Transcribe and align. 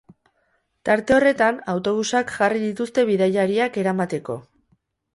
Tarte 0.89 1.15
horretan, 1.17 1.59
autobusak 1.75 2.35
jarri 2.39 2.65
dituzte 2.65 3.07
bidaiariak 3.13 3.81
eramateko. 3.87 4.43